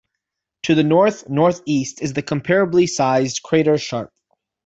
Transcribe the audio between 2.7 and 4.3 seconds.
sized crater Sharp.